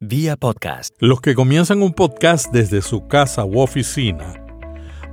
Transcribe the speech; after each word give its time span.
Vía 0.00 0.36
podcast. 0.36 0.94
Los 1.00 1.22
que 1.22 1.34
comienzan 1.34 1.80
un 1.80 1.94
podcast 1.94 2.52
desde 2.52 2.82
su 2.82 3.08
casa 3.08 3.46
u 3.46 3.60
oficina, 3.60 4.34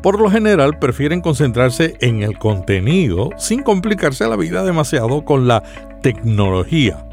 por 0.01 0.19
lo 0.19 0.29
general 0.29 0.77
prefieren 0.77 1.21
concentrarse 1.21 1.95
en 2.01 2.21
el 2.21 2.37
contenido 2.37 3.29
sin 3.38 3.63
complicarse 3.63 4.27
la 4.27 4.35
vida 4.35 4.61
demasiado 4.61 5.23
con 5.23 5.47
la 5.47 5.63
tecnología. 6.01 7.07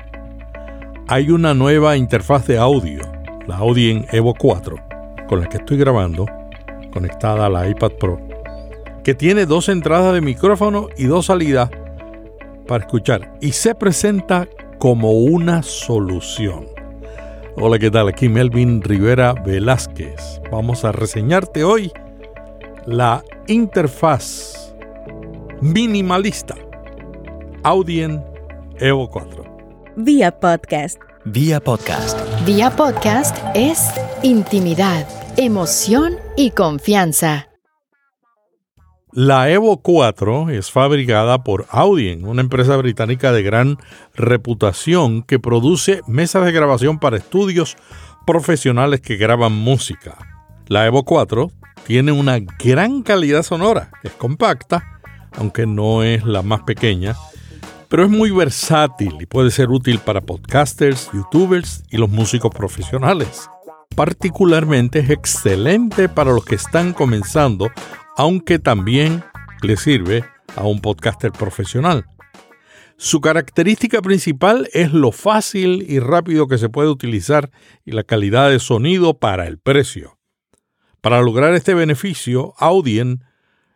Hay 1.07 1.31
una 1.31 1.55
nueva 1.55 1.97
interfaz 1.97 2.45
de 2.49 2.59
audio, 2.59 3.03
la 3.47 3.59
Audien 3.59 4.05
Evo 4.11 4.35
4, 4.35 4.77
con 5.29 5.39
la 5.39 5.49
que 5.49 5.59
estoy 5.59 5.77
grabando, 5.77 6.27
conectada 6.93 7.47
a 7.47 7.51
la 7.51 7.69
iPad 7.69 7.93
Pro, 8.01 8.19
que 9.05 9.15
tiene 9.15 9.47
dos 9.47 9.69
entradas 9.69 10.13
de 10.13 10.21
micrófono 10.21 10.89
y 10.99 11.05
dos 11.05 11.27
salidas 11.27 11.71
para 12.67 12.85
escuchar 12.85 13.33
y 13.41 13.53
se 13.53 13.77
presenta 13.77 14.49
como 14.81 15.13
una 15.13 15.63
solución. 15.63 16.80
Hola, 17.63 17.79
¿qué 17.79 17.91
tal? 17.91 18.09
Aquí 18.09 18.31
Melvin 18.31 18.81
Rivera 18.81 19.35
Velázquez. 19.35 20.41
Vamos 20.51 20.87
a 20.87 20.93
reseñarte 20.93 21.63
hoy 21.63 21.93
la 22.87 23.23
interfaz 23.49 24.75
minimalista 25.61 26.55
Audien 27.63 28.25
Evo 28.79 29.11
4. 29.11 29.45
Vía 29.97 30.41
podcast. 30.41 30.99
Vía 31.27 31.61
podcast. 31.61 32.19
Vía 32.47 32.71
podcast 32.71 33.37
es 33.55 33.91
intimidad, 34.23 35.07
emoción 35.37 36.17
y 36.39 36.53
confianza. 36.53 37.50
La 39.13 39.51
Evo 39.51 39.79
4 39.79 40.51
es 40.51 40.71
fabricada 40.71 41.43
por 41.43 41.67
Audien, 41.71 42.25
una 42.25 42.43
empresa 42.43 42.77
británica 42.77 43.33
de 43.33 43.43
gran 43.43 43.77
reputación 44.15 45.23
que 45.25 45.41
produce 45.41 46.01
mesas 46.07 46.45
de 46.45 46.53
grabación 46.53 47.01
para 47.01 47.17
estudios 47.17 47.77
profesionales 48.25 49.01
que 49.01 49.17
graban 49.17 49.53
música. 49.53 50.17
La 50.69 50.87
Evo 50.87 51.05
4 51.05 51.51
tiene 51.85 52.13
una 52.13 52.39
gran 52.39 53.03
calidad 53.03 53.43
sonora, 53.43 53.91
es 54.05 54.13
compacta, 54.13 55.01
aunque 55.37 55.67
no 55.67 56.05
es 56.05 56.25
la 56.25 56.43
más 56.43 56.63
pequeña, 56.63 57.17
pero 57.89 58.05
es 58.05 58.11
muy 58.11 58.31
versátil 58.31 59.17
y 59.19 59.27
puede 59.27 59.51
ser 59.51 59.71
útil 59.71 59.99
para 59.99 60.21
podcasters, 60.21 61.11
youtubers 61.13 61.83
y 61.91 61.97
los 61.97 62.11
músicos 62.11 62.53
profesionales. 62.55 63.51
Particularmente 63.97 65.01
es 65.01 65.11
excelente 65.11 66.09
para 66.09 66.31
los 66.31 66.45
que 66.45 66.55
están 66.55 66.93
comenzando 66.93 67.73
aunque 68.17 68.59
también 68.59 69.25
le 69.63 69.77
sirve 69.77 70.25
a 70.57 70.65
un 70.65 70.81
podcaster 70.81 71.33
profesional. 71.33 72.07
Su 72.97 73.21
característica 73.21 74.03
principal 74.03 74.69
es 74.75 74.93
lo 74.93 75.11
fácil 75.11 75.87
y 75.89 76.01
rápido 76.01 76.49
que 76.49 76.59
se 76.59 76.69
puede 76.69 76.91
utilizar 76.91 77.51
y 77.85 77.93
la 77.93 78.05
calidad 78.05 78.51
de 78.51 78.59
sonido 78.59 79.19
para 79.19 79.47
el 79.47 79.59
precio. 79.59 80.19
Para 81.01 81.23
lograr 81.23 81.55
este 81.55 81.73
beneficio, 81.73 82.53
Audien 82.59 83.25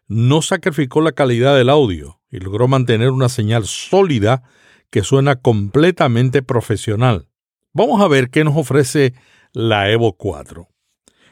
no 0.09 0.43
sacrificó 0.43 1.01
la 1.01 1.13
calidad 1.13 1.57
del 1.57 1.71
audio 1.71 2.21
y 2.31 2.39
logró 2.39 2.69
mantener 2.69 3.11
una 3.11 3.31
señal 3.31 3.65
sólida 3.65 4.43
que 4.91 5.03
suena 5.03 5.37
completamente 5.37 6.43
profesional. 6.43 7.29
Vamos 7.73 8.03
a 8.03 8.09
ver 8.09 8.29
qué 8.29 8.45
nos 8.45 8.57
ofrece 8.57 9.15
la 9.53 9.91
Evo 9.91 10.17
4. 10.19 10.69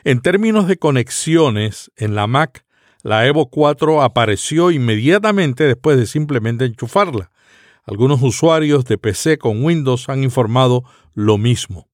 En 0.04 0.20
términos 0.22 0.66
de 0.66 0.78
conexiones, 0.78 1.92
en 1.96 2.14
la 2.14 2.26
Mac 2.26 2.64
la 3.02 3.26
Evo 3.26 3.50
4 3.50 4.02
apareció 4.02 4.70
inmediatamente 4.70 5.64
después 5.64 5.96
de 5.96 6.06
simplemente 6.06 6.64
enchufarla. 6.64 7.30
Algunos 7.84 8.22
usuarios 8.22 8.84
de 8.84 8.98
PC 8.98 9.38
con 9.38 9.64
Windows 9.64 10.08
han 10.08 10.22
informado 10.22 10.84
lo 11.14 11.36
mismo. 11.36 11.88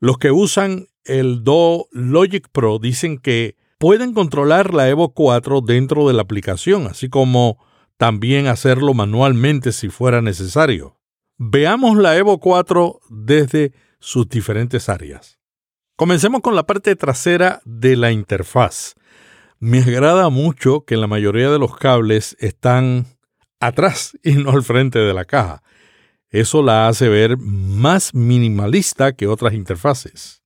Los 0.00 0.18
que 0.18 0.30
usan 0.30 0.86
el 1.04 1.44
Do 1.44 1.86
Logic 1.92 2.48
Pro 2.50 2.78
dicen 2.78 3.18
que 3.18 3.56
pueden 3.78 4.14
controlar 4.14 4.72
la 4.72 4.88
Evo 4.88 5.12
4 5.12 5.60
dentro 5.60 6.08
de 6.08 6.14
la 6.14 6.22
aplicación, 6.22 6.86
así 6.86 7.08
como 7.10 7.58
también 7.98 8.46
hacerlo 8.46 8.94
manualmente 8.94 9.72
si 9.72 9.88
fuera 9.88 10.22
necesario. 10.22 10.98
Veamos 11.36 11.98
la 11.98 12.16
Evo 12.16 12.40
4 12.40 13.00
desde 13.10 13.72
sus 14.00 14.28
diferentes 14.28 14.88
áreas. 14.88 15.38
Comencemos 15.96 16.40
con 16.40 16.56
la 16.56 16.64
parte 16.64 16.96
trasera 16.96 17.60
de 17.64 17.96
la 17.96 18.10
interfaz. 18.10 18.94
Me 19.58 19.78
agrada 19.80 20.28
mucho 20.28 20.84
que 20.84 20.96
la 20.96 21.06
mayoría 21.06 21.50
de 21.50 21.58
los 21.58 21.76
cables 21.76 22.36
están 22.40 23.06
atrás 23.60 24.18
y 24.22 24.32
no 24.32 24.50
al 24.50 24.62
frente 24.62 24.98
de 24.98 25.14
la 25.14 25.24
caja. 25.24 25.62
Eso 26.30 26.62
la 26.62 26.88
hace 26.88 27.08
ver 27.08 27.38
más 27.38 28.14
minimalista 28.14 29.12
que 29.12 29.26
otras 29.26 29.54
interfaces. 29.54 30.42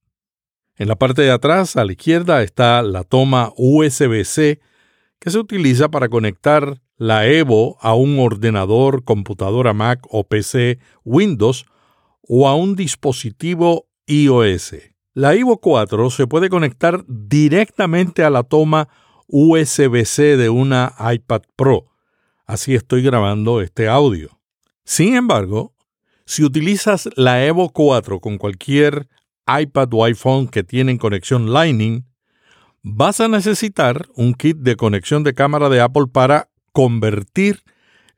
En 0.77 0.87
la 0.87 0.97
parte 0.97 1.23
de 1.23 1.31
atrás, 1.31 1.77
a 1.77 1.85
la 1.85 1.93
izquierda, 1.93 2.43
está 2.43 2.83
la 2.83 3.03
toma 3.03 3.53
USB-C 3.57 4.61
que 5.19 5.31
se 5.31 5.39
utiliza 5.39 5.89
para 5.89 6.09
conectar 6.09 6.81
la 6.97 7.27
Evo 7.27 7.79
a 7.81 7.95
un 7.95 8.19
ordenador, 8.19 9.05
computadora 9.05 9.73
Mac 9.73 10.07
o 10.11 10.25
PC 10.25 10.79
Windows 11.05 11.67
o 12.23 12.49
a 12.49 12.55
un 12.55 12.77
dispositivo 12.77 13.89
iOS. 14.07 14.75
La 15.19 15.35
Evo 15.35 15.59
4 15.59 16.11
se 16.11 16.29
puede 16.29 16.49
conectar 16.49 17.05
directamente 17.09 18.23
a 18.23 18.31
la 18.31 18.45
toma 18.45 18.89
USB-C 19.27 20.37
de 20.37 20.49
una 20.49 20.95
iPad 21.13 21.43
Pro. 21.57 21.87
Así 22.47 22.77
estoy 22.77 23.03
grabando 23.03 23.61
este 23.61 23.89
audio. 23.89 24.39
Sin 24.85 25.17
embargo, 25.17 25.75
si 26.25 26.45
utilizas 26.45 27.11
la 27.17 27.45
Evo 27.45 27.71
4 27.71 28.21
con 28.21 28.39
cualquier 28.39 29.09
iPad 29.49 29.89
o 29.91 30.05
iPhone 30.05 30.47
que 30.47 30.63
tienen 30.63 30.99
conexión 30.99 31.53
Lightning, 31.53 32.05
vas 32.85 33.19
a 33.19 33.27
necesitar 33.27 34.07
un 34.15 34.35
kit 34.35 34.59
de 34.59 34.77
conexión 34.77 35.25
de 35.25 35.35
cámara 35.35 35.69
de 35.69 35.81
Apple 35.81 36.07
para 36.13 36.49
convertir 36.73 37.65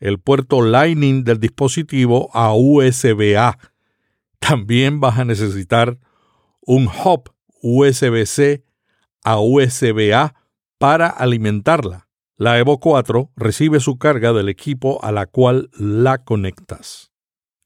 el 0.01 0.19
puerto 0.19 0.61
Lightning 0.61 1.25
del 1.25 1.41
dispositivo 1.41 2.29
a 2.35 2.53
USB-A. 2.53 3.57
También 4.39 5.01
vas 5.01 5.19
a 5.19 5.25
necesitar 5.25 5.99
un 6.71 6.87
hub 6.87 7.33
USB-C 7.63 8.63
a 9.25 9.41
USB-A 9.41 10.35
para 10.79 11.09
alimentarla. 11.09 12.07
La 12.37 12.61
Evo 12.61 12.79
4 12.79 13.33
recibe 13.35 13.81
su 13.81 13.99
carga 13.99 14.33
del 14.33 14.49
equipo 14.49 15.05
a 15.05 15.11
la 15.11 15.27
cual 15.27 15.69
la 15.77 16.23
conectas. 16.23 17.11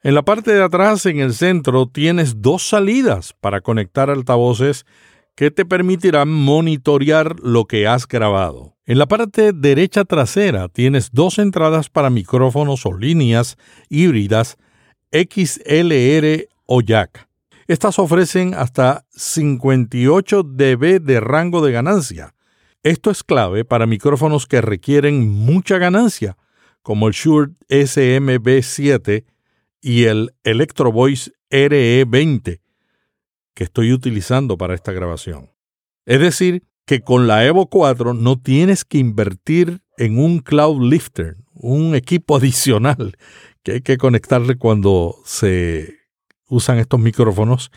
En 0.03 0.15
la 0.15 0.23
parte 0.23 0.55
de 0.55 0.63
atrás, 0.63 1.05
en 1.05 1.19
el 1.19 1.35
centro, 1.35 1.87
tienes 1.87 2.41
dos 2.41 2.67
salidas 2.67 3.35
para 3.35 3.61
conectar 3.61 4.09
altavoces 4.09 4.87
que 5.35 5.51
te 5.51 5.67
permitirán 5.67 6.31
monitorear 6.31 7.39
lo 7.41 7.67
que 7.67 7.87
has 7.87 8.09
grabado. 8.09 8.75
En 8.87 8.99
la 8.99 9.07
parte 9.07 9.53
derecha 9.53 10.07
trasera 10.07 10.69
tienes 10.69 11.11
dos 11.13 11.39
entradas 11.39 11.91
para 11.91 12.09
micrófonos 12.09 12.87
o 12.87 12.95
líneas 12.95 13.59
híbridas 13.91 14.57
XLR 15.13 16.49
o 16.65 16.81
jack. 16.81 17.29
Estas 17.67 17.99
ofrecen 17.99 18.55
hasta 18.55 19.07
58 19.11 20.43
dB 20.43 21.01
de 21.01 21.21
rango 21.21 21.65
de 21.65 21.73
ganancia, 21.73 22.35
esto 22.83 23.11
es 23.11 23.23
clave 23.25 23.65
para 23.65 23.87
micrófonos 23.87 24.47
que 24.47 24.61
requieren 24.61 25.27
mucha 25.27 25.79
ganancia, 25.79 26.37
como 26.83 27.09
el 27.09 27.15
Shure 27.15 27.53
SMB7 27.71 29.25
y 29.81 30.05
el 30.05 30.35
Electro 30.45 30.93
Voice 30.93 31.33
RE20 31.51 32.61
que 33.55 33.65
estoy 33.65 33.93
utilizando 33.93 34.59
para 34.59 34.75
esta 34.75 34.93
grabación. 34.93 35.51
Es 36.05 36.21
decir, 36.21 36.65
que 36.85 37.01
con 37.01 37.27
la 37.27 37.47
Evo 37.47 37.71
4 37.71 38.13
no 38.13 38.39
tienes 38.39 38.85
que 38.85 38.99
invertir 38.99 39.81
en 39.97 40.19
un 40.19 40.41
Cloud 40.41 40.83
Lifter, 40.83 41.37
un 41.55 41.95
equipo 41.95 42.37
adicional 42.37 43.17
que 43.63 43.73
hay 43.73 43.81
que 43.81 43.97
conectarle 43.97 44.57
cuando 44.57 45.17
se 45.25 46.04
usan 46.55 46.79
estos 46.79 47.01
micrófonos 47.01 47.71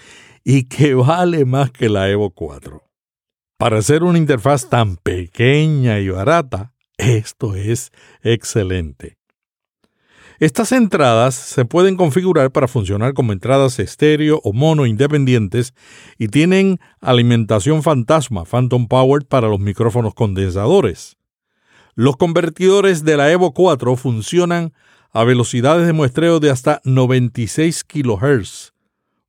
y 0.44 0.64
que 0.64 0.94
vale 0.94 1.46
más 1.46 1.72
que 1.72 1.90
la 1.90 2.10
Evo 2.10 2.30
4. 2.32 2.84
Para 3.58 3.80
hacer 3.80 4.04
una 4.04 4.20
interfaz 4.20 4.70
tan 4.70 4.98
pequeña 4.98 6.00
y 6.00 6.10
barata, 6.10 6.74
esto 6.98 7.56
es 7.56 7.92
excelente. 8.22 9.18
Estas 10.40 10.72
entradas 10.72 11.34
se 11.34 11.66
pueden 11.66 11.98
configurar 11.98 12.52
para 12.52 12.68
funcionar 12.68 13.16
como 13.16 13.34
entradas 13.34 13.80
estéreo 13.80 14.40
o 14.44 14.54
mono 14.54 14.86
independientes 14.86 15.74
y 16.20 16.28
tienen 16.28 16.80
alimentación 17.02 17.82
fantasma, 17.82 18.46
Phantom 18.46 18.88
Power, 18.88 19.26
para 19.26 19.48
los 19.48 19.60
micrófonos 19.60 20.14
condensadores. 20.14 21.18
Los 21.96 22.18
convertidores 22.18 23.04
de 23.04 23.18
la 23.18 23.32
Evo 23.32 23.56
4 23.56 23.96
funcionan 23.96 24.74
a 25.18 25.24
velocidades 25.24 25.88
de 25.88 25.94
muestreo 25.94 26.40
de 26.40 26.52
hasta 26.52 26.80
96 26.84 27.84
kHz. 27.86 28.74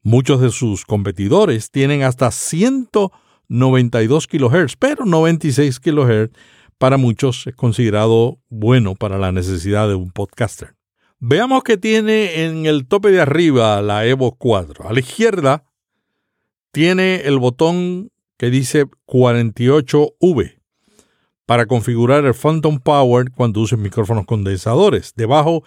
Muchos 0.02 0.38
de 0.43 0.50
sus 0.50 0.85
competidores 0.85 1.70
tienen 1.70 2.02
hasta 2.02 2.31
100 2.31 2.90
92 3.49 4.26
kHz, 4.26 4.76
pero 4.79 5.06
96 5.06 5.81
kHz 5.81 6.29
para 6.76 6.99
muchos 6.99 7.46
es 7.46 7.56
considerado 7.56 8.38
bueno 8.50 8.96
para 8.96 9.17
la 9.17 9.32
necesidad 9.32 9.88
de 9.88 9.94
un 9.94 10.11
podcaster. 10.11 10.75
Veamos 11.20 11.62
que 11.62 11.79
tiene 11.79 12.44
en 12.44 12.67
el 12.67 12.87
tope 12.87 13.11
de 13.11 13.23
arriba 13.23 13.81
la 13.81 14.05
Evo 14.05 14.32
4. 14.32 14.90
A 14.90 14.93
la 14.93 15.00
izquierda 15.00 15.64
tiene 16.70 17.23
el 17.23 17.38
botón 17.38 18.12
que 18.37 18.50
dice 18.50 18.85
48V 19.06 20.57
para 21.49 21.65
configurar 21.65 22.27
el 22.27 22.35
Phantom 22.35 22.79
Power 22.79 23.31
cuando 23.31 23.62
uses 23.62 23.79
micrófonos 23.79 24.27
condensadores. 24.27 25.15
Debajo 25.17 25.65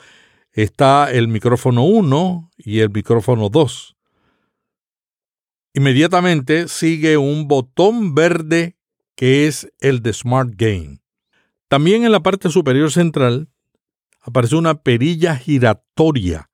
está 0.52 1.12
el 1.12 1.28
micrófono 1.28 1.86
1 1.86 2.52
y 2.56 2.82
el 2.82 2.92
micrófono 2.92 3.50
2. 3.50 3.96
Inmediatamente 5.74 6.68
sigue 6.68 7.18
un 7.18 7.48
botón 7.48 8.14
verde 8.14 8.78
que 9.16 9.48
es 9.48 9.74
el 9.80 10.04
de 10.04 10.14
Smart 10.14 10.52
Gain. 10.56 11.02
También 11.68 12.06
en 12.06 12.12
la 12.12 12.20
parte 12.20 12.52
superior 12.52 12.92
central 12.92 13.50
aparece 14.22 14.58
una 14.58 14.84
perilla 14.84 15.36
giratoria 15.36 16.52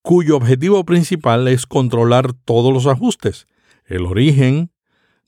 cuyo 0.00 0.38
objetivo 0.38 0.86
principal 0.86 1.48
es 1.48 1.66
controlar 1.66 2.32
todos 2.32 2.72
los 2.72 2.86
ajustes, 2.86 3.46
el 3.84 4.06
origen, 4.06 4.72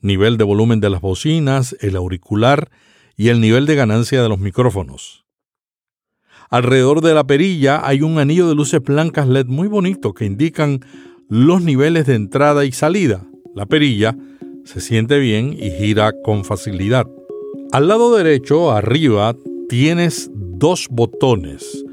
nivel 0.01 0.39
de 0.39 0.45
volumen 0.45 0.81
de 0.81 0.89
las 0.89 1.03
bocinas, 1.03 1.77
el 1.81 1.97
auricular 1.97 2.71
y 3.16 3.28
el 3.28 3.40
nivel 3.40 3.66
de 3.66 3.75
ganancia 3.75 4.22
de 4.22 4.28
los 4.28 4.38
micrófonos. 4.38 5.25
Alrededor 6.50 7.00
de 7.00 7.14
la 7.14 7.25
perilla 7.25 7.87
hay 7.87 8.02
un 8.02 8.19
anillo 8.19 8.49
de 8.49 8.55
luces 8.55 8.82
blancas 8.82 9.26
LED 9.26 9.46
muy 9.46 9.69
bonito 9.69 10.14
que 10.14 10.25
indican 10.25 10.81
los 11.28 11.62
niveles 11.62 12.06
de 12.06 12.14
entrada 12.14 12.64
y 12.64 12.72
salida. 12.72 13.26
La 13.55 13.66
perilla 13.66 14.16
se 14.64 14.81
siente 14.81 15.19
bien 15.19 15.56
y 15.58 15.70
gira 15.70 16.12
con 16.22 16.44
facilidad. 16.44 17.06
Al 17.72 17.88
lado 17.88 18.14
derecho, 18.14 18.70
arriba, 18.70 19.34
tienes 19.69 20.31
dos 20.34 20.87
botones. 20.90 21.84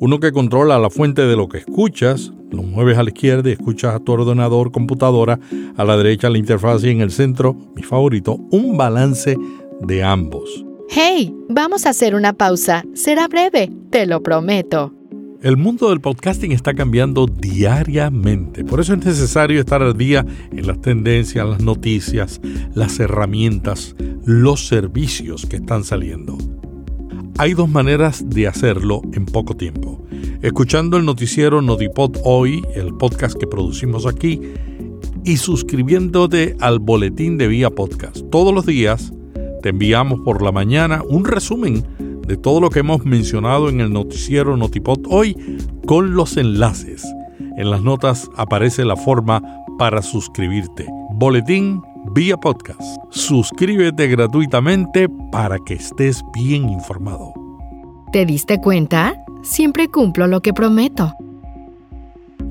Uno 0.00 0.18
que 0.18 0.32
controla 0.32 0.78
la 0.78 0.90
fuente 0.90 1.22
de 1.22 1.36
lo 1.36 1.48
que 1.48 1.58
escuchas, 1.58 2.32
lo 2.50 2.62
mueves 2.62 2.98
a 2.98 3.02
la 3.02 3.10
izquierda 3.10 3.48
y 3.48 3.52
escuchas 3.52 3.94
a 3.94 4.00
tu 4.00 4.12
ordenador, 4.12 4.72
computadora, 4.72 5.38
a 5.76 5.84
la 5.84 5.96
derecha 5.96 6.30
la 6.30 6.38
interfaz 6.38 6.84
y 6.84 6.90
en 6.90 7.00
el 7.00 7.10
centro, 7.10 7.54
mi 7.74 7.82
favorito, 7.82 8.36
un 8.50 8.76
balance 8.76 9.36
de 9.80 10.02
ambos. 10.02 10.64
Hey, 10.92 11.32
vamos 11.48 11.86
a 11.86 11.90
hacer 11.90 12.16
una 12.16 12.32
pausa. 12.32 12.84
Será 12.94 13.28
breve, 13.28 13.70
te 13.90 14.06
lo 14.06 14.24
prometo. 14.24 14.92
El 15.40 15.56
mundo 15.56 15.90
del 15.90 16.00
podcasting 16.00 16.50
está 16.50 16.74
cambiando 16.74 17.26
diariamente, 17.26 18.64
por 18.64 18.80
eso 18.80 18.94
es 18.94 19.06
necesario 19.06 19.60
estar 19.60 19.84
al 19.84 19.96
día 19.96 20.26
en 20.50 20.66
las 20.66 20.80
tendencias, 20.80 21.48
las 21.48 21.62
noticias, 21.62 22.40
las 22.74 22.98
herramientas, 22.98 23.94
los 24.24 24.66
servicios 24.66 25.46
que 25.46 25.56
están 25.58 25.84
saliendo. 25.84 26.36
Hay 27.38 27.54
dos 27.54 27.68
maneras 27.68 28.28
de 28.28 28.48
hacerlo 28.48 29.00
en 29.12 29.26
poco 29.26 29.56
tiempo. 29.56 30.04
Escuchando 30.42 30.96
el 30.96 31.04
noticiero 31.04 31.62
Notipod 31.62 32.16
Hoy, 32.24 32.64
el 32.74 32.96
podcast 32.96 33.38
que 33.38 33.46
producimos 33.46 34.06
aquí, 34.06 34.40
y 35.24 35.36
suscribiéndote 35.36 36.56
al 36.58 36.80
boletín 36.80 37.38
de 37.38 37.46
Vía 37.46 37.70
Podcast. 37.70 38.28
Todos 38.28 38.52
los 38.52 38.66
días 38.66 39.12
te 39.62 39.70
enviamos 39.70 40.20
por 40.20 40.42
la 40.42 40.52
mañana 40.52 41.02
un 41.08 41.24
resumen 41.24 41.84
de 42.26 42.36
todo 42.36 42.60
lo 42.60 42.70
que 42.70 42.80
hemos 42.80 43.04
mencionado 43.04 43.68
en 43.68 43.80
el 43.80 43.92
noticiero 43.92 44.56
Notipod 44.56 45.00
hoy 45.08 45.36
con 45.86 46.14
los 46.14 46.36
enlaces. 46.36 47.04
En 47.56 47.70
las 47.70 47.82
notas 47.82 48.28
aparece 48.36 48.84
la 48.84 48.96
forma 48.96 49.42
para 49.78 50.02
suscribirte. 50.02 50.86
Boletín 51.12 51.82
vía 52.14 52.36
podcast. 52.36 52.80
Suscríbete 53.10 54.06
gratuitamente 54.08 55.08
para 55.32 55.58
que 55.58 55.74
estés 55.74 56.22
bien 56.34 56.68
informado. 56.68 57.34
¿Te 58.12 58.24
diste 58.24 58.60
cuenta? 58.60 59.24
Siempre 59.42 59.88
cumplo 59.88 60.26
lo 60.26 60.40
que 60.40 60.52
prometo. 60.52 61.14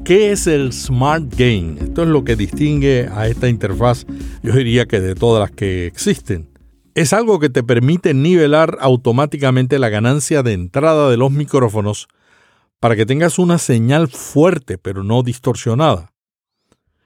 ¿Qué 0.05 0.31
es 0.31 0.47
el 0.47 0.73
Smart 0.73 1.23
Gain? 1.37 1.77
Esto 1.79 2.03
es 2.03 2.09
lo 2.09 2.23
que 2.23 2.35
distingue 2.35 3.09
a 3.13 3.27
esta 3.27 3.47
interfaz, 3.47 4.05
yo 4.41 4.53
diría 4.53 4.85
que 4.87 4.99
de 4.99 5.15
todas 5.15 5.41
las 5.41 5.51
que 5.51 5.85
existen. 5.85 6.47
Es 6.95 7.13
algo 7.13 7.39
que 7.39 7.49
te 7.49 7.63
permite 7.63 8.13
nivelar 8.13 8.77
automáticamente 8.81 9.79
la 9.79 9.89
ganancia 9.89 10.43
de 10.43 10.53
entrada 10.53 11.09
de 11.09 11.17
los 11.17 11.31
micrófonos 11.31 12.07
para 12.79 12.95
que 12.95 13.05
tengas 13.05 13.39
una 13.39 13.57
señal 13.57 14.07
fuerte 14.07 14.77
pero 14.77 15.03
no 15.03 15.23
distorsionada. 15.23 16.13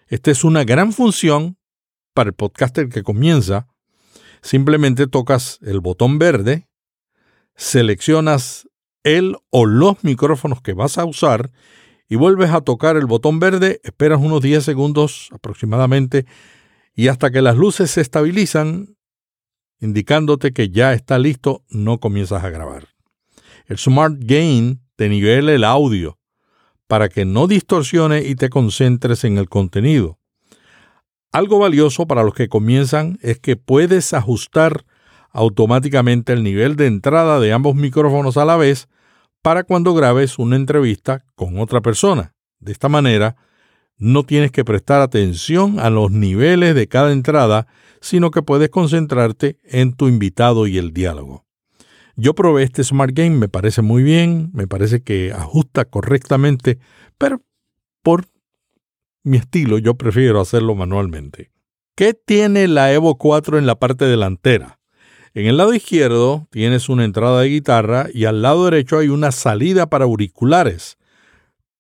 Esta 0.08 0.32
es 0.32 0.44
una 0.44 0.64
gran 0.64 0.94
función 0.94 1.58
para 2.14 2.30
el 2.30 2.34
podcaster 2.34 2.90
que 2.90 3.04
comienza. 3.04 3.68
Simplemente 4.42 5.08
tocas 5.08 5.60
el 5.62 5.80
botón 5.80 6.20
verde, 6.20 6.68
seleccionas 7.56 8.68
el 9.04 9.38
o 9.50 9.66
los 9.66 10.04
micrófonos 10.04 10.62
que 10.62 10.74
vas 10.74 10.98
a 10.98 11.06
usar 11.06 11.52
y 12.08 12.16
vuelves 12.16 12.52
a 12.52 12.62
tocar 12.62 12.98
el 12.98 13.06
botón 13.06 13.40
verde, 13.40 13.80
esperas 13.84 14.20
unos 14.22 14.42
10 14.42 14.64
segundos 14.64 15.30
aproximadamente 15.32 16.26
y 16.94 17.08
hasta 17.08 17.32
que 17.32 17.42
las 17.42 17.58
luces 17.58 17.92
se 17.92 18.02
estabilizan, 18.02 18.96
indicándote 19.84 20.54
que 20.54 20.70
ya 20.70 20.94
está 20.94 21.20
listo, 21.20 21.64
no 21.70 22.00
comienzas 22.00 22.44
a 22.44 22.50
grabar. 22.50 22.88
El 23.68 23.78
Smart 23.78 24.16
Gain 24.18 24.82
te 24.96 25.10
nivela 25.10 25.52
el 25.52 25.66
audio 25.66 26.18
para 26.88 27.10
que 27.10 27.26
no 27.26 27.48
distorsione 27.48 28.22
y 28.22 28.36
te 28.36 28.50
concentres 28.50 29.26
en 29.26 29.38
el 29.38 29.50
contenido. 29.50 30.20
Algo 31.34 31.60
valioso 31.60 32.08
para 32.08 32.24
los 32.24 32.34
que 32.34 32.48
comienzan 32.48 33.20
es 33.22 33.40
que 33.40 33.58
puedes 33.58 34.14
ajustar 34.14 34.86
automáticamente 35.32 36.32
el 36.32 36.44
nivel 36.44 36.76
de 36.78 36.88
entrada 36.88 37.40
de 37.40 37.52
ambos 37.52 37.76
micrófonos 37.76 38.38
a 38.38 38.46
la 38.46 38.56
vez 38.56 38.88
para 39.42 39.64
cuando 39.64 39.94
grabes 39.94 40.40
una 40.40 40.56
entrevista 40.56 41.26
con 41.36 41.60
otra 41.60 41.82
persona. 41.82 42.34
De 42.60 42.72
esta 42.72 42.88
manera, 42.88 43.36
no 44.04 44.24
tienes 44.24 44.52
que 44.52 44.66
prestar 44.66 45.02
atención 45.02 45.80
a 45.80 45.90
los 45.90 46.12
niveles 46.12 46.76
de 46.76 46.88
cada 46.90 47.14
entrada, 47.14 47.68
sino 48.02 48.32
que 48.32 48.42
puedes 48.42 48.70
concentrarte 48.70 49.58
en 49.64 49.94
tu 49.94 50.10
invitado 50.10 50.68
y 50.68 50.78
el 50.78 50.92
diálogo. 50.92 51.46
Yo 52.18 52.36
probé 52.36 52.64
este 52.64 52.84
Smart 52.84 53.14
Game, 53.16 53.38
me 53.38 53.48
parece 53.48 53.82
muy 53.82 54.04
bien, 54.04 54.52
me 54.54 54.68
parece 54.68 55.02
que 55.02 55.32
ajusta 55.32 55.86
correctamente, 55.86 56.80
pero 57.18 57.42
por 58.04 58.26
mi 59.24 59.38
estilo 59.38 59.78
yo 59.78 59.96
prefiero 59.96 60.42
hacerlo 60.42 60.76
manualmente. 60.76 61.52
¿Qué 61.96 62.14
tiene 62.14 62.68
la 62.68 62.92
Evo 62.92 63.18
4 63.18 63.58
en 63.58 63.66
la 63.66 63.80
parte 63.80 64.04
delantera? 64.04 64.82
En 65.34 65.46
el 65.46 65.56
lado 65.56 65.74
izquierdo 65.74 66.46
tienes 66.52 66.90
una 66.90 67.06
entrada 67.06 67.40
de 67.40 67.48
guitarra 67.48 68.08
y 68.14 68.26
al 68.26 68.42
lado 68.42 68.66
derecho 68.66 68.98
hay 68.98 69.08
una 69.08 69.32
salida 69.32 69.88
para 69.88 70.04
auriculares. 70.04 70.98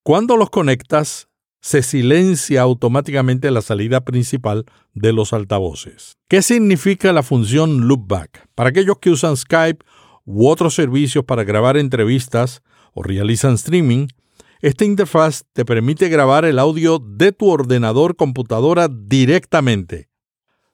Cuando 0.03 0.37
los 0.37 0.49
conectas, 0.49 1.27
se 1.63 1.81
silencia 1.81 2.61
automáticamente 2.61 3.49
la 3.49 3.61
salida 3.61 4.01
principal 4.01 4.65
de 4.93 5.13
los 5.13 5.31
altavoces. 5.31 6.17
¿Qué 6.27 6.41
significa 6.41 7.13
la 7.13 7.23
función 7.23 7.87
loopback? 7.87 8.49
Para 8.53 8.71
aquellos 8.71 8.99
que 8.99 9.09
usan 9.09 9.37
Skype 9.37 9.83
u 10.25 10.49
otros 10.49 10.75
servicios 10.75 11.23
para 11.23 11.45
grabar 11.45 11.77
entrevistas 11.77 12.61
o 12.93 13.01
realizan 13.01 13.53
streaming, 13.53 14.07
esta 14.59 14.83
interfaz 14.83 15.45
te 15.53 15.63
permite 15.63 16.09
grabar 16.09 16.43
el 16.43 16.59
audio 16.59 16.99
de 16.99 17.31
tu 17.31 17.49
ordenador 17.49 18.17
computadora 18.17 18.89
directamente, 18.89 20.09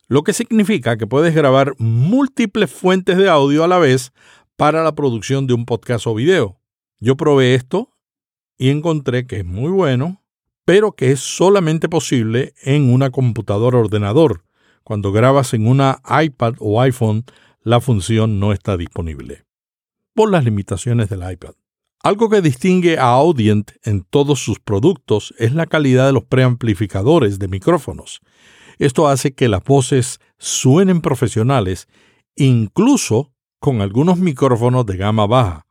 lo 0.07 0.23
que 0.23 0.33
significa 0.33 0.97
que 0.97 1.05
puedes 1.05 1.35
grabar 1.35 1.75
múltiples 1.77 2.71
fuentes 2.71 3.15
de 3.17 3.29
audio 3.29 3.63
a 3.63 3.67
la 3.67 3.77
vez 3.77 4.11
para 4.57 4.83
la 4.83 4.95
producción 4.95 5.45
de 5.45 5.53
un 5.53 5.67
podcast 5.67 6.07
o 6.07 6.15
video. 6.15 6.59
Yo 6.99 7.15
probé 7.15 7.53
esto 7.53 7.91
y 8.57 8.69
encontré 8.69 9.27
que 9.27 9.37
es 9.37 9.45
muy 9.45 9.69
bueno 9.69 10.23
pero 10.69 10.91
que 10.91 11.09
es 11.09 11.19
solamente 11.19 11.89
posible 11.89 12.53
en 12.61 12.93
una 12.93 13.09
computadora 13.09 13.79
ordenador. 13.79 14.43
Cuando 14.83 15.11
grabas 15.11 15.55
en 15.55 15.65
una 15.65 15.99
iPad 16.07 16.57
o 16.59 16.79
iPhone, 16.79 17.25
la 17.63 17.81
función 17.81 18.39
no 18.39 18.53
está 18.53 18.77
disponible, 18.77 19.45
por 20.13 20.29
las 20.29 20.45
limitaciones 20.45 21.09
del 21.09 21.27
iPad. 21.27 21.55
Algo 22.03 22.29
que 22.29 22.43
distingue 22.43 22.99
a 22.99 23.13
Audient 23.13 23.71
en 23.81 24.03
todos 24.03 24.41
sus 24.41 24.59
productos 24.59 25.33
es 25.39 25.55
la 25.55 25.65
calidad 25.65 26.05
de 26.05 26.13
los 26.13 26.25
preamplificadores 26.25 27.39
de 27.39 27.47
micrófonos. 27.47 28.21
Esto 28.77 29.07
hace 29.07 29.33
que 29.33 29.49
las 29.49 29.63
voces 29.63 30.19
suenen 30.37 31.01
profesionales, 31.01 31.87
incluso 32.35 33.33
con 33.57 33.81
algunos 33.81 34.19
micrófonos 34.19 34.85
de 34.85 34.97
gama 34.97 35.25
baja. 35.25 35.65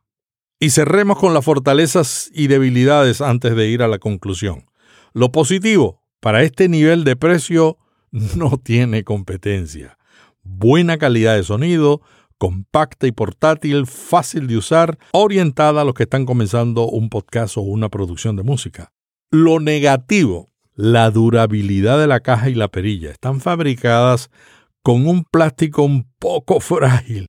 Y 0.59 0.71
cerremos 0.71 1.17
con 1.19 1.33
las 1.33 1.45
fortalezas 1.45 2.29
y 2.33 2.47
debilidades 2.47 3.21
antes 3.21 3.55
de 3.55 3.69
ir 3.69 3.81
a 3.81 3.87
la 3.87 3.99
conclusión. 3.99 4.68
Lo 5.13 5.31
positivo, 5.31 6.03
para 6.19 6.43
este 6.43 6.69
nivel 6.69 7.03
de 7.03 7.15
precio 7.15 7.77
no 8.11 8.57
tiene 8.57 9.03
competencia. 9.03 9.97
Buena 10.43 10.97
calidad 10.97 11.35
de 11.35 11.43
sonido, 11.43 12.01
compacta 12.37 13.07
y 13.07 13.11
portátil, 13.11 13.85
fácil 13.85 14.47
de 14.47 14.57
usar, 14.57 14.97
orientada 15.11 15.81
a 15.81 15.83
los 15.85 15.93
que 15.93 16.03
están 16.03 16.25
comenzando 16.25 16.87
un 16.87 17.09
podcast 17.09 17.57
o 17.57 17.61
una 17.61 17.89
producción 17.89 18.35
de 18.35 18.43
música. 18.43 18.91
Lo 19.31 19.59
negativo, 19.59 20.49
la 20.73 21.11
durabilidad 21.11 21.99
de 21.99 22.07
la 22.07 22.21
caja 22.21 22.49
y 22.49 22.55
la 22.55 22.69
perilla. 22.69 23.11
Están 23.11 23.41
fabricadas 23.41 24.31
con 24.81 25.07
un 25.07 25.23
plástico 25.23 25.83
un 25.83 26.09
poco 26.19 26.59
frágil. 26.61 27.27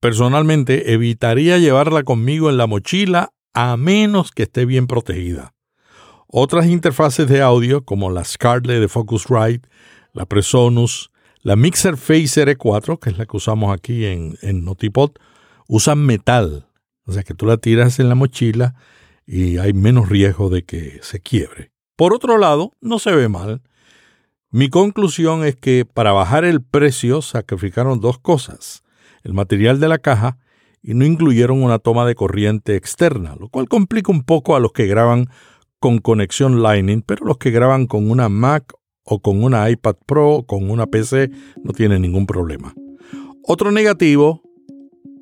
Personalmente 0.00 0.92
evitaría 0.92 1.58
llevarla 1.58 2.02
conmigo 2.02 2.50
en 2.50 2.56
la 2.56 2.66
mochila 2.66 3.30
a 3.54 3.76
menos 3.76 4.30
que 4.30 4.44
esté 4.44 4.64
bien 4.64 4.86
protegida. 4.86 5.51
Otras 6.34 6.64
interfaces 6.64 7.28
de 7.28 7.42
audio, 7.42 7.84
como 7.84 8.08
la 8.08 8.24
Scarlett 8.24 8.80
de 8.80 8.88
Focusrite, 8.88 9.68
la 10.14 10.24
Presonus, 10.24 11.10
la 11.42 11.56
Mixer 11.56 11.98
Phaser 11.98 12.56
E4, 12.56 12.98
que 12.98 13.10
es 13.10 13.18
la 13.18 13.26
que 13.26 13.36
usamos 13.36 13.70
aquí 13.70 14.06
en, 14.06 14.38
en 14.40 14.64
Notipod, 14.64 15.10
usan 15.68 15.98
metal. 15.98 16.66
O 17.04 17.12
sea 17.12 17.22
que 17.22 17.34
tú 17.34 17.44
la 17.44 17.58
tiras 17.58 17.98
en 17.98 18.08
la 18.08 18.14
mochila 18.14 18.74
y 19.26 19.58
hay 19.58 19.74
menos 19.74 20.08
riesgo 20.08 20.48
de 20.48 20.64
que 20.64 21.00
se 21.02 21.20
quiebre. 21.20 21.70
Por 21.96 22.14
otro 22.14 22.38
lado, 22.38 22.72
no 22.80 22.98
se 22.98 23.12
ve 23.12 23.28
mal. 23.28 23.60
Mi 24.50 24.70
conclusión 24.70 25.44
es 25.44 25.54
que 25.54 25.84
para 25.84 26.12
bajar 26.12 26.46
el 26.46 26.62
precio 26.62 27.20
sacrificaron 27.20 28.00
dos 28.00 28.18
cosas, 28.18 28.84
el 29.22 29.34
material 29.34 29.80
de 29.80 29.88
la 29.88 29.98
caja 29.98 30.38
y 30.82 30.94
no 30.94 31.04
incluyeron 31.04 31.62
una 31.62 31.78
toma 31.78 32.06
de 32.06 32.14
corriente 32.14 32.74
externa, 32.74 33.36
lo 33.38 33.50
cual 33.50 33.68
complica 33.68 34.10
un 34.10 34.22
poco 34.22 34.56
a 34.56 34.60
los 34.60 34.72
que 34.72 34.86
graban 34.86 35.28
con 35.82 35.98
conexión 35.98 36.62
Lightning, 36.62 37.02
pero 37.02 37.26
los 37.26 37.38
que 37.38 37.50
graban 37.50 37.86
con 37.86 38.08
una 38.08 38.28
Mac 38.28 38.72
o 39.02 39.18
con 39.18 39.42
una 39.42 39.68
iPad 39.68 39.96
Pro 40.06 40.30
o 40.30 40.46
con 40.46 40.70
una 40.70 40.86
PC 40.86 41.28
no 41.64 41.72
tienen 41.72 42.02
ningún 42.02 42.24
problema. 42.24 42.72
Otro 43.42 43.72
negativo 43.72 44.42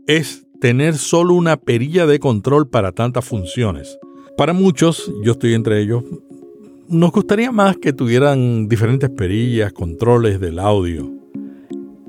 es 0.07 0.47
tener 0.61 0.99
solo 0.99 1.33
una 1.33 1.57
perilla 1.57 2.05
de 2.05 2.19
control 2.19 2.69
para 2.69 2.93
tantas 2.93 3.25
funciones. 3.25 3.99
Para 4.37 4.53
muchos, 4.53 5.11
yo 5.25 5.33
estoy 5.33 5.55
entre 5.55 5.81
ellos, 5.81 6.05
nos 6.89 7.11
gustaría 7.11 7.51
más 7.53 7.79
que 7.79 7.95
tuvieran 7.95 8.69
diferentes 8.69 9.09
perillas, 9.09 9.73
controles 9.73 10.41
del 10.41 10.59
audio. 10.59 11.11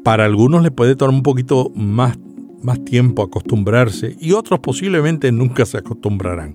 Para 0.03 0.25
algunos 0.25 0.62
les 0.62 0.72
puede 0.72 0.98
tomar 0.98 1.15
un 1.15 1.24
poquito 1.24 1.72
más, 1.74 2.20
más 2.62 2.84
tiempo 2.84 3.24
acostumbrarse 3.24 4.17
y 4.20 4.34
otros 4.34 4.60
posiblemente 4.60 5.31
nunca 5.31 5.65
se 5.65 5.77
acostumbrarán 5.77 6.53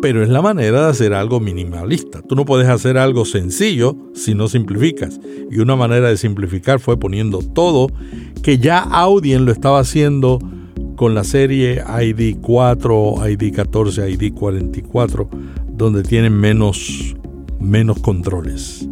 pero 0.00 0.22
es 0.22 0.28
la 0.28 0.42
manera 0.42 0.84
de 0.84 0.90
hacer 0.90 1.14
algo 1.14 1.40
minimalista. 1.40 2.22
Tú 2.22 2.34
no 2.34 2.44
puedes 2.44 2.68
hacer 2.68 2.98
algo 2.98 3.24
sencillo 3.24 3.96
si 4.14 4.34
no 4.34 4.48
simplificas. 4.48 5.20
Y 5.50 5.58
una 5.58 5.76
manera 5.76 6.08
de 6.08 6.16
simplificar 6.16 6.80
fue 6.80 6.98
poniendo 6.98 7.40
todo 7.40 7.88
que 8.42 8.58
ya 8.58 8.78
Audien 8.78 9.44
lo 9.44 9.52
estaba 9.52 9.80
haciendo 9.80 10.38
con 10.96 11.14
la 11.14 11.24
serie 11.24 11.82
ID4, 11.84 12.38
ID14, 13.38 14.16
ID44, 14.16 15.28
donde 15.68 16.02
tienen 16.02 16.34
menos, 16.34 17.16
menos 17.60 17.98
controles. 18.00 18.88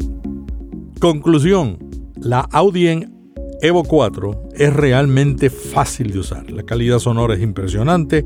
Conclusión, 1.00 1.78
la 2.20 2.40
Audien 2.40 3.16
Evo 3.62 3.84
4 3.84 4.50
es 4.54 4.72
realmente 4.72 5.48
fácil 5.48 6.12
de 6.12 6.18
usar. 6.18 6.50
La 6.50 6.62
calidad 6.62 6.98
sonora 6.98 7.34
es 7.34 7.40
impresionante. 7.40 8.24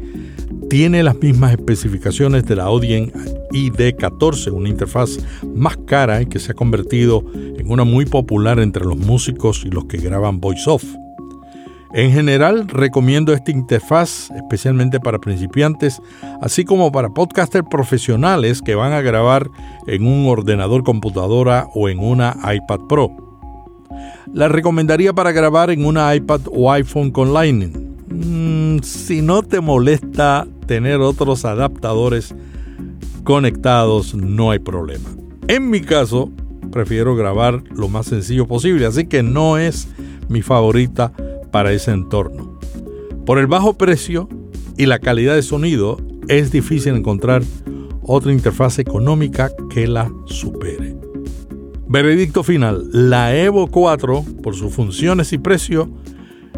Tiene 0.71 1.03
las 1.03 1.17
mismas 1.17 1.51
especificaciones 1.51 2.47
de 2.47 2.55
la 2.55 2.63
Audien 2.63 3.13
ID14, 3.51 4.53
una 4.53 4.69
interfaz 4.69 5.19
más 5.53 5.77
cara 5.79 6.23
y 6.23 6.27
que 6.27 6.39
se 6.39 6.53
ha 6.53 6.55
convertido 6.55 7.25
en 7.35 7.69
una 7.69 7.83
muy 7.83 8.07
popular 8.07 8.61
entre 8.61 8.85
los 8.85 8.97
músicos 8.97 9.65
y 9.67 9.71
los 9.71 9.87
que 9.87 9.97
graban 9.97 10.39
voice-off. 10.39 10.85
En 11.93 12.13
general, 12.13 12.69
recomiendo 12.69 13.33
esta 13.33 13.51
interfaz 13.51 14.31
especialmente 14.31 15.01
para 15.01 15.19
principiantes, 15.19 16.01
así 16.41 16.65
como 16.65 16.93
para 16.93 17.09
podcasters 17.09 17.67
profesionales 17.69 18.63
que 18.63 18.77
van 18.77 18.93
a 18.93 19.01
grabar 19.01 19.51
en 19.89 20.07
un 20.07 20.29
ordenador 20.29 20.85
computadora 20.85 21.67
o 21.75 21.89
en 21.89 21.99
una 21.99 22.37
iPad 22.45 22.87
Pro. 22.89 23.11
La 24.33 24.47
recomendaría 24.47 25.13
para 25.13 25.33
grabar 25.33 25.71
en 25.71 25.85
una 25.85 26.15
iPad 26.15 26.43
o 26.53 26.71
iPhone 26.71 27.11
con 27.11 27.35
Lightning. 27.35 27.90
Mm, 28.11 28.79
si 28.83 29.23
no 29.23 29.43
te 29.43 29.61
molesta 29.61 30.47
tener 30.67 31.01
otros 31.01 31.45
adaptadores 31.45 32.35
conectados, 33.25 34.15
no 34.15 34.51
hay 34.51 34.59
problema. 34.59 35.09
En 35.49 35.71
mi 35.71 35.81
caso, 35.81 36.31
prefiero 36.71 37.17
grabar 37.17 37.63
lo 37.71 37.89
más 37.89 38.07
sencillo 38.07 38.47
posible, 38.47 38.87
así 38.87 39.07
que 39.07 39.23
no 39.23 39.59
es 39.59 39.89
mi 40.29 40.43
favorita 40.43 41.13
para 41.51 41.73
ese 41.73 41.93
entorno. 41.93 42.59
Por 43.27 43.39
el 43.39 43.47
bajo 43.47 43.75
precio 43.75 44.29
y 44.77 44.87
la 44.87 44.99
calidad 44.99 45.35
de 45.35 45.43
sonido, 45.43 45.99
es 46.29 46.51
difícil 46.51 46.95
encontrar 46.95 47.43
otra 48.03 48.33
interfaz 48.33 48.79
económica 48.79 49.51
que 49.69 49.87
la 49.87 50.11
supere. 50.27 50.97
Veredicto 51.87 52.45
final. 52.45 52.89
La 52.93 53.37
Evo 53.37 53.67
4, 53.67 54.25
por 54.43 54.55
sus 54.55 54.73
funciones 54.73 55.33
y 55.33 55.39
precio, 55.39 55.91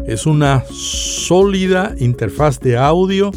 es 0.05 0.25
una 0.25 0.63
sólida 0.69 1.95
interfaz 1.97 2.59
de 2.59 2.77
audio 2.77 3.31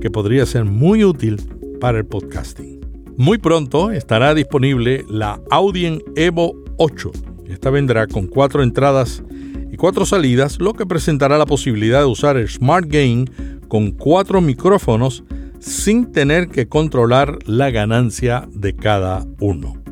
que 0.00 0.10
podría 0.10 0.46
ser 0.46 0.64
muy 0.64 1.04
útil 1.04 1.36
para 1.80 1.98
el 1.98 2.06
podcasting. 2.06 2.80
Muy 3.16 3.38
pronto 3.38 3.90
estará 3.90 4.34
disponible 4.34 5.04
la 5.08 5.40
Audien 5.50 6.02
Evo 6.16 6.54
8. 6.76 7.12
Esta 7.46 7.70
vendrá 7.70 8.06
con 8.06 8.26
cuatro 8.26 8.62
entradas 8.62 9.22
y 9.70 9.76
cuatro 9.76 10.06
salidas, 10.06 10.58
lo 10.60 10.74
que 10.74 10.86
presentará 10.86 11.38
la 11.38 11.46
posibilidad 11.46 12.00
de 12.00 12.06
usar 12.06 12.36
el 12.36 12.48
Smart 12.48 12.86
Gain 12.88 13.30
con 13.68 13.90
cuatro 13.90 14.40
micrófonos 14.40 15.24
sin 15.60 16.12
tener 16.12 16.48
que 16.48 16.68
controlar 16.68 17.38
la 17.46 17.70
ganancia 17.70 18.48
de 18.52 18.74
cada 18.74 19.24
uno. 19.40 19.85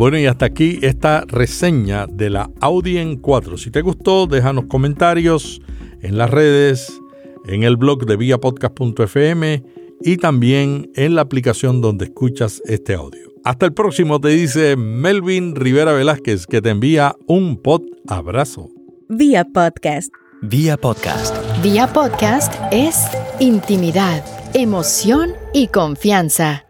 Bueno, 0.00 0.18
y 0.18 0.24
hasta 0.24 0.46
aquí 0.46 0.78
esta 0.80 1.26
reseña 1.26 2.06
de 2.06 2.30
la 2.30 2.50
Audien 2.62 3.18
4. 3.18 3.58
Si 3.58 3.70
te 3.70 3.82
gustó, 3.82 4.26
déjanos 4.26 4.64
comentarios 4.64 5.60
en 6.00 6.16
las 6.16 6.30
redes, 6.30 7.02
en 7.44 7.64
el 7.64 7.76
blog 7.76 8.06
de 8.06 8.16
viapodcast.fm 8.16 9.62
y 10.00 10.16
también 10.16 10.90
en 10.94 11.16
la 11.16 11.20
aplicación 11.20 11.82
donde 11.82 12.06
escuchas 12.06 12.62
este 12.64 12.94
audio. 12.94 13.30
Hasta 13.44 13.66
el 13.66 13.74
próximo, 13.74 14.18
te 14.22 14.28
dice 14.28 14.74
Melvin 14.74 15.54
Rivera 15.54 15.92
Velázquez, 15.92 16.46
que 16.46 16.62
te 16.62 16.70
envía 16.70 17.14
un 17.26 17.58
pod 17.58 17.82
abrazo. 18.08 18.70
Vía 19.10 19.44
podcast. 19.44 20.10
Vía 20.40 20.78
podcast. 20.78 21.36
Vía 21.62 21.86
podcast 21.86 22.54
es 22.72 23.06
intimidad, 23.38 24.24
emoción 24.54 25.34
y 25.52 25.66
confianza. 25.66 26.69